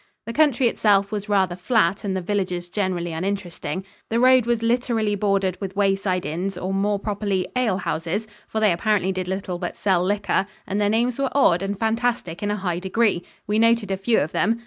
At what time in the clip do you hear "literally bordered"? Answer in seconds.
4.63-5.61